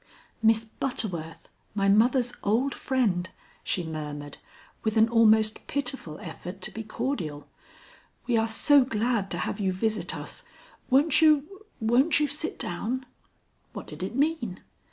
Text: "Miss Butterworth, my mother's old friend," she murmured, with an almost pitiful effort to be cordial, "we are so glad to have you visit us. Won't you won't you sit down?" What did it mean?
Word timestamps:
"Miss 0.41 0.65
Butterworth, 0.65 1.47
my 1.75 1.87
mother's 1.87 2.33
old 2.43 2.73
friend," 2.73 3.29
she 3.63 3.83
murmured, 3.83 4.39
with 4.83 4.97
an 4.97 5.07
almost 5.07 5.67
pitiful 5.67 6.17
effort 6.21 6.59
to 6.61 6.71
be 6.71 6.81
cordial, 6.83 7.47
"we 8.25 8.35
are 8.35 8.47
so 8.47 8.83
glad 8.83 9.29
to 9.29 9.37
have 9.37 9.59
you 9.59 9.71
visit 9.71 10.15
us. 10.17 10.41
Won't 10.89 11.21
you 11.21 11.67
won't 11.79 12.19
you 12.19 12.27
sit 12.27 12.57
down?" 12.57 13.05
What 13.73 13.85
did 13.85 14.01
it 14.01 14.15
mean? 14.15 14.61